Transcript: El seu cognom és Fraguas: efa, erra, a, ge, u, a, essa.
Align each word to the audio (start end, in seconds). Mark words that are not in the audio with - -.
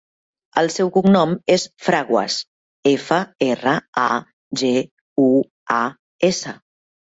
El 0.59 0.69
seu 0.75 0.87
cognom 0.95 1.35
és 1.55 1.65
Fraguas: 1.87 2.39
efa, 2.93 3.21
erra, 3.49 3.75
a, 4.07 4.09
ge, 4.65 4.75
u, 5.29 5.29
a, 5.79 5.81
essa. 6.33 6.59